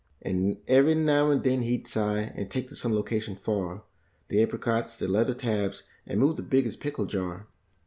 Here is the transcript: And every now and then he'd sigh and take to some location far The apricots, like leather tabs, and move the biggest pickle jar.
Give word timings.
And 0.23 0.57
every 0.67 0.95
now 0.95 1.29
and 1.29 1.43
then 1.43 1.61
he'd 1.61 1.85
sigh 1.85 2.33
and 2.35 2.49
take 2.49 2.69
to 2.69 2.75
some 2.75 2.91
location 2.91 3.35
far 3.35 3.83
The 4.29 4.41
apricots, 4.41 4.99
like 4.99 5.11
leather 5.11 5.35
tabs, 5.35 5.83
and 6.07 6.19
move 6.19 6.37
the 6.37 6.41
biggest 6.41 6.79
pickle 6.79 7.05
jar. 7.05 7.45